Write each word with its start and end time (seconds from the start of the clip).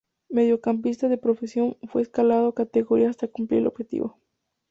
Mediocampista 0.29 1.09
de 1.09 1.19
profesión, 1.19 1.77
fue 1.87 2.01
escalando 2.01 2.55
categorías 2.55 3.11
hasta 3.11 3.27
cumplir 3.27 3.59
el 3.61 3.67
objetivo. 3.67 4.17